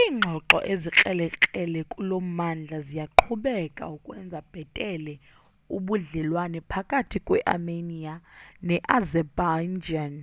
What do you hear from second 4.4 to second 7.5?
bhetele ubudlelwane phakathi kwe